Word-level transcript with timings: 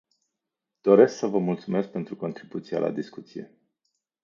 Doresc 0.81 1.17
să 1.17 1.27
vă 1.27 1.37
mulțumesc 1.37 1.89
pentru 1.91 2.15
contribuția 2.15 2.79
la 2.79 2.89
discuție. 2.89 3.57